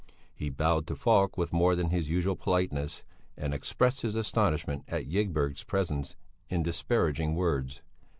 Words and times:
He 0.33 0.49
bowed 0.49 0.87
to 0.87 0.95
Falk 0.95 1.37
with 1.37 1.53
more 1.53 1.75
than 1.75 1.91
his 1.91 2.09
usual 2.09 2.35
politeness, 2.35 3.03
and 3.37 3.53
expressed 3.53 4.01
his 4.01 4.15
astonishment 4.15 4.83
at 4.87 5.05
Ygberg's 5.05 5.63
presence 5.63 6.15
in 6.49 6.63
disparaging 6.63 7.35
words. 7.35 7.83